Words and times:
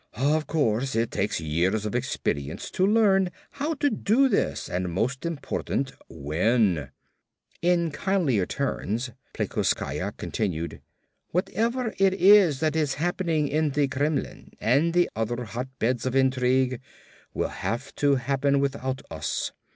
Of 0.17 0.47
course 0.47 0.95
it 0.95 1.11
takes 1.11 1.39
years 1.39 1.85
of 1.85 1.93
experience 1.93 2.71
to 2.71 2.87
learn 2.87 3.29
how 3.51 3.75
to 3.75 3.91
do 3.91 4.29
this 4.29 4.67
and 4.67 4.91
most 4.91 5.27
important, 5.27 5.93
when." 6.09 6.89
In 7.61 7.91
kindlier 7.91 8.47
tones 8.47 9.11
Plekoskaya 9.35 10.17
continued. 10.17 10.81
"Whatever 11.29 11.93
it 11.99 12.15
is 12.15 12.61
that 12.61 12.75
is 12.75 12.95
happening 12.95 13.47
in 13.47 13.69
the 13.69 13.87
Kremlin 13.87 14.53
and 14.59 14.95
the 14.95 15.07
other 15.15 15.43
hotbeds 15.43 16.07
of 16.07 16.15
intrigue 16.15 16.81
will 17.35 17.49
have 17.49 17.93
to 17.97 18.15
happen 18.15 18.59
without 18.59 19.03
us. 19.11 19.51